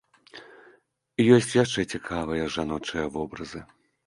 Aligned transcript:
Ёсць 1.35 1.57
яшчэ 1.63 1.81
цікавыя 1.93 2.49
жаночыя 2.57 3.05
вобразы. 3.21 3.65